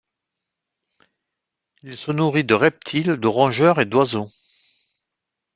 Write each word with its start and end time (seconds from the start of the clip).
Il 1.83 1.95
se 1.95 2.11
nourrit 2.11 2.43
de 2.43 2.55
reptiles, 2.55 3.17
de 3.17 3.27
rongeurs 3.27 3.79
et 3.79 3.85
d'oiseaux. 3.85 4.29